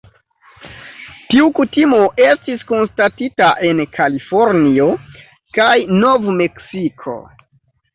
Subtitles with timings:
[1.33, 1.99] Tiu kutimo
[2.29, 4.91] estis konstatita en Kalifornio
[5.61, 7.21] kaj Nov-Meksiko.